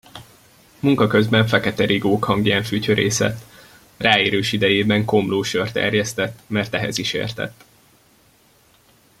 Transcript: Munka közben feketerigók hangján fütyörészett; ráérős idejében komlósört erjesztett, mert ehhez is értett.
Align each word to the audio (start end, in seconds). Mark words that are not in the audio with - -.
Munka 0.79 1.07
közben 1.07 1.47
feketerigók 1.47 2.23
hangján 2.23 2.63
fütyörészett; 2.63 3.41
ráérős 3.97 4.51
idejében 4.51 5.05
komlósört 5.05 5.75
erjesztett, 5.75 6.39
mert 6.47 6.73
ehhez 6.73 6.97
is 6.97 7.13
értett. 7.13 7.63